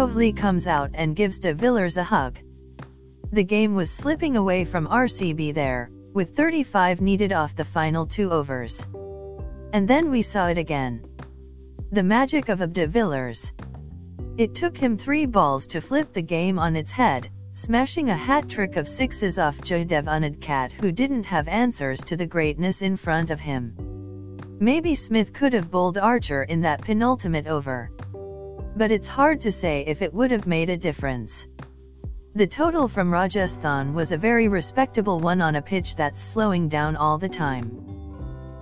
[0.00, 2.38] Kohli comes out and gives de Villiers a hug.
[3.32, 8.30] The game was slipping away from RCB there, with 35 needed off the final two
[8.30, 8.86] overs.
[9.74, 11.04] And then we saw it again.
[11.92, 13.52] The magic of Ab de Villiers.
[14.38, 18.48] It took him three balls to flip the game on its head, smashing a hat
[18.48, 23.28] trick of sixes off Jaydev Unadkat who didn't have answers to the greatness in front
[23.28, 23.74] of him.
[24.60, 27.90] Maybe Smith could have bowled Archer in that penultimate over.
[28.80, 31.46] But it's hard to say if it would have made a difference.
[32.34, 36.96] The total from Rajasthan was a very respectable one on a pitch that's slowing down
[36.96, 37.66] all the time.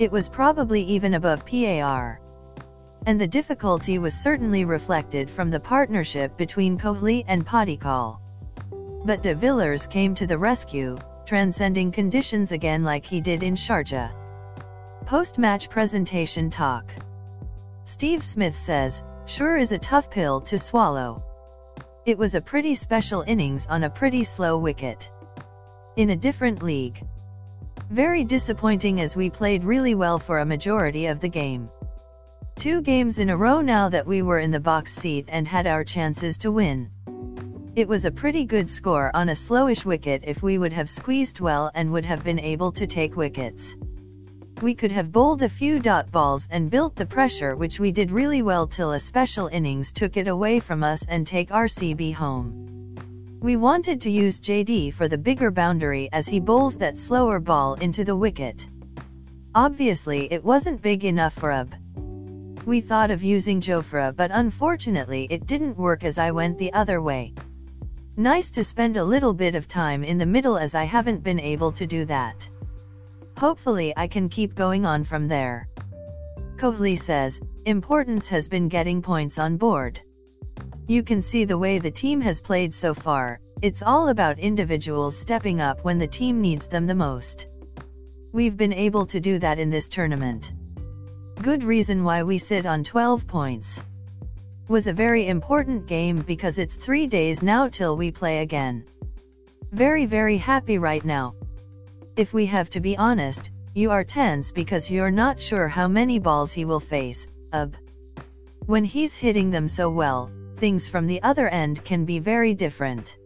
[0.00, 2.20] It was probably even above PAR.
[3.06, 8.18] And the difficulty was certainly reflected from the partnership between Kohli and Padikkal.
[9.04, 14.10] But de Villiers came to the rescue, transcending conditions again like he did in Sharjah.
[15.06, 16.90] Post-match presentation talk.
[17.84, 21.22] Steve Smith says, sure is a tough pill to swallow.
[22.06, 25.10] It was a pretty special innings on a pretty slow wicket.
[25.96, 27.04] In a different league.
[27.90, 31.68] Very disappointing as we played really well for a majority of the game.
[32.56, 35.66] Two games in a row now that we were in the box seat and had
[35.66, 36.90] our chances to win.
[37.76, 41.38] It was a pretty good score on a slowish wicket if we would have squeezed
[41.38, 43.76] well and would have been able to take wickets.
[44.60, 48.10] We could have bowled a few dot balls and built the pressure which we did
[48.10, 52.96] really well till a special innings took it away from us and take RCB home.
[53.40, 57.74] We wanted to use JD for the bigger boundary as he bowls that slower ball
[57.74, 58.66] into the wicket.
[59.54, 61.72] Obviously it wasn't big enough for Ab.
[62.66, 67.00] We thought of using Jofra but unfortunately it didn't work as I went the other
[67.00, 67.32] way.
[68.16, 71.38] Nice to spend a little bit of time in the middle as I haven't been
[71.38, 72.48] able to do that.
[73.38, 75.68] Hopefully I can keep going on from there.
[76.56, 80.00] Kohli says, importance has been getting points on board.
[80.88, 85.16] You can see the way the team has played so far, it's all about individuals
[85.16, 87.46] stepping up when the team needs them the most.
[88.32, 90.50] We've been able to do that in this tournament.
[91.40, 93.80] Good reason why we sit on 12 points.
[94.66, 98.84] Was a very important game because it's three days now till we play again.
[99.70, 101.34] Very very happy right now,
[102.18, 106.18] if we have to be honest, you are tense because you're not sure how many
[106.18, 107.76] balls he will face, AB.
[108.66, 113.16] When he's hitting them so well, things from the other end can be very different.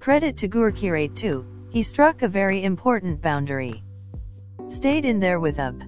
[0.00, 3.84] Credit to Gurkeerat too, he struck a very important boundary.
[4.68, 5.84] Stayed in there with AB.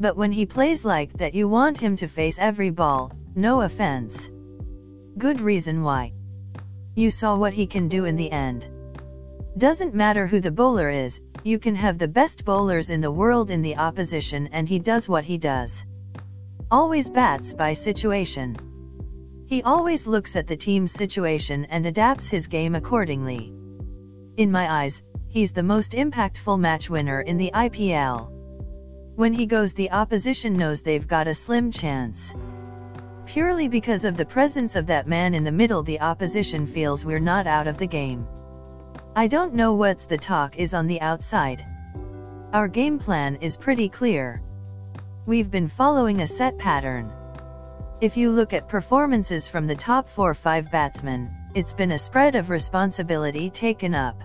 [0.00, 4.30] But when he plays like that you want him to face every ball, no offense.
[5.18, 6.14] Good reason why.
[6.94, 8.66] You saw what he can do in the end.
[9.58, 13.52] Doesn't matter who the bowler is, you can have the best bowlers in the world
[13.52, 15.84] in the opposition and he does what he does.
[16.72, 18.56] Always bats by situation.
[19.46, 23.54] He always looks at the team's situation and adapts his game accordingly.
[24.36, 28.28] In my eyes, he's the most impactful match winner in the IPL.
[29.14, 32.34] When he goes the opposition knows they've got a slim chance.
[33.24, 37.20] Purely because of the presence of that man in the middle the opposition feels we're
[37.20, 38.26] not out of the game.
[39.18, 41.64] I don't know what's the talk is on the outside.
[42.52, 44.42] Our game plan is pretty clear.
[45.24, 47.10] We've been following a set pattern.
[48.02, 52.50] If you look at performances from the top 4-5 batsmen, it's been a spread of
[52.50, 54.20] responsibility taken up.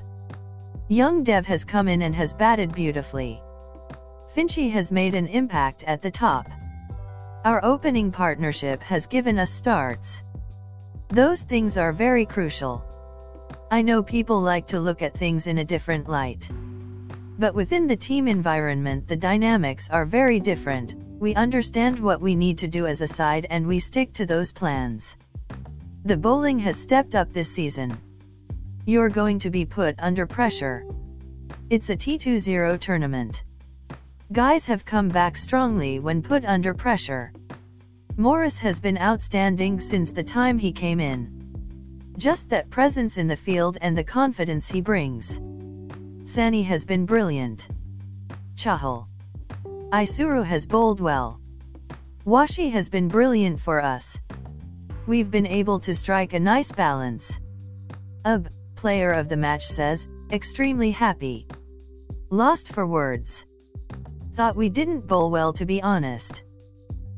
[0.89, 3.41] Young Dev has come in and has batted beautifully.
[4.35, 6.49] Finchie has made an impact at the top.
[7.45, 10.21] Our opening partnership has given us starts.
[11.07, 12.83] Those things are very crucial.
[13.73, 16.49] I know people like to look at things in a different light.
[17.39, 22.57] But within the team environment the dynamics are very different, we understand what we need
[22.57, 25.15] to do as a side and we stick to those plans.
[26.03, 27.97] The bowling has stepped up this season.
[28.85, 30.83] You're going to be put under pressure.
[31.69, 33.41] It's a T20 tournament.
[34.33, 37.31] Guys have come back strongly when put under pressure.
[38.17, 41.40] Morris has been outstanding since the time he came in.
[42.17, 45.39] Just that presence in the field and the confidence he brings.
[46.25, 47.67] Saini has been brilliant.
[48.55, 49.07] Chahal.
[49.91, 51.39] Isuru has bowled well.
[52.25, 54.19] Washi has been brilliant for us.
[55.07, 57.39] We've been able to strike a nice balance.
[58.25, 61.47] AB, player of the match says, extremely happy.
[62.29, 63.45] Lost for words.
[64.35, 66.43] Thought we didn't bowl well to be honest.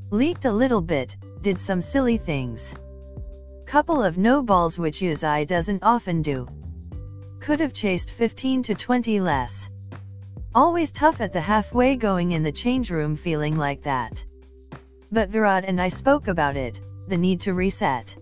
[0.10, 2.74] Leaked a little bit, did some silly things.
[3.65, 6.48] Couple of no balls which Uzai doesn't often do.
[7.39, 9.69] Could have chased 15 to 20 less.
[10.54, 14.24] Always tough at the halfway going in the change room feeling like that.
[15.12, 18.15] But Virat and I spoke about it, the need to reset.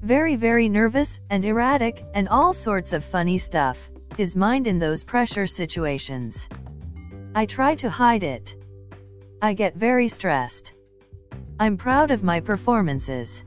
[0.00, 5.04] Very very nervous and erratic and all sorts of funny stuff, his mind in those
[5.04, 6.48] pressure situations.
[7.34, 8.56] I try to hide it.
[9.40, 10.72] I get very stressed.
[11.60, 13.44] I'm proud of my performances.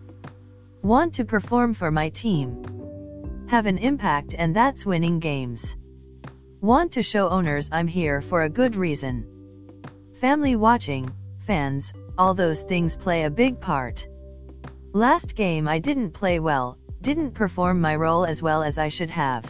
[0.85, 2.61] Want to perform for my team.
[3.47, 5.75] Have an impact and that's winning games.
[6.61, 9.25] Want to show owners I'm here for a good reason.
[10.13, 11.09] Family watching,
[11.39, 14.07] fans, all those things play a big part.
[14.93, 19.09] Last game I didn't play well, didn't perform my role as well as I should
[19.09, 19.43] have.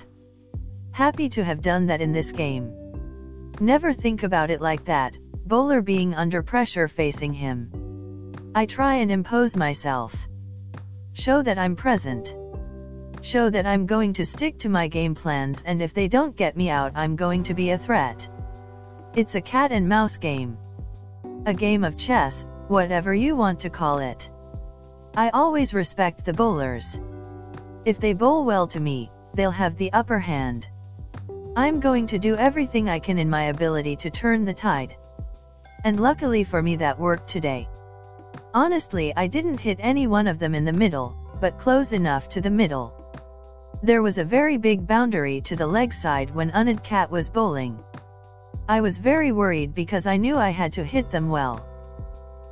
[0.94, 2.72] Happy to have done that in this game.
[3.60, 8.32] Never think about it like that, bowler being under pressure facing him.
[8.56, 10.30] I try and impose myself.
[11.18, 12.36] Show that I'm present.
[13.22, 16.58] Show that I'm going to stick to my game plans and if they don't get
[16.58, 18.28] me out I'm going to be a threat.
[19.16, 20.58] It's a cat and mouse game.
[21.46, 24.30] A game of chess, whatever you want to call it.
[25.16, 27.00] I always respect the bowlers.
[27.86, 30.68] If they bowl well to me, they'll have the upper hand.
[31.56, 34.98] I'm going to do everything I can in my ability to turn the tide.
[35.86, 37.70] And luckily for me that worked today.
[38.56, 42.40] Honestly I didn't hit any one of them in the middle, but close enough to
[42.40, 42.94] the middle.
[43.84, 47.78] There was a very big boundary to the leg side when Unadkat was bowling.
[48.70, 51.66] I was very worried because I knew I had to hit them well.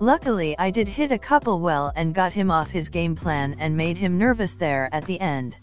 [0.01, 3.77] Luckily I did hit a couple well and got him off his game plan and
[3.77, 5.55] made him nervous there at the end.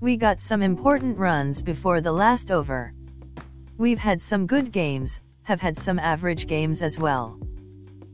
[0.00, 2.92] We got some important runs before the last over.
[3.76, 7.40] We've had some good games, have had some average games as well.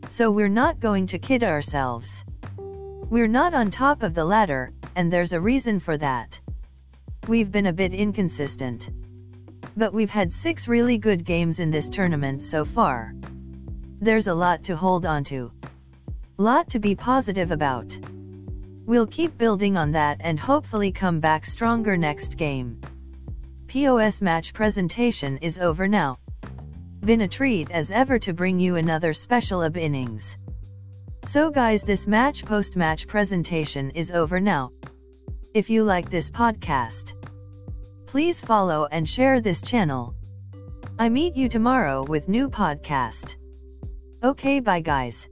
[0.09, 2.25] So we're not going to kid ourselves.
[2.59, 6.41] We're not on top of the ladder, and there's a reason for that.
[7.27, 8.91] We've been a bit inconsistent.
[9.77, 13.15] But we've had six really good games in this tournament so far.
[14.01, 15.51] There's a lot to hold on to.
[16.37, 17.97] Lot to be positive about.
[18.87, 22.81] We'll keep building on that and hopefully come back stronger next game.
[23.69, 26.19] POS match presentation is over now.
[27.05, 30.39] Been a treat as ever to bring you another special of innings.
[31.25, 34.71] So guys this match post-match presentation is over now.
[35.53, 37.13] If you like this podcast,
[38.07, 40.15] please follow and share this channel.
[40.99, 43.35] I meet you tomorrow with new podcast.
[44.23, 45.29] Okay bye guys.